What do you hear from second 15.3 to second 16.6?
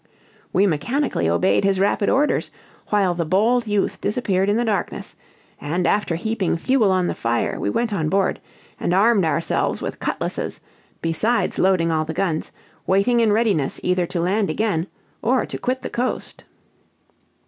to quit the coast.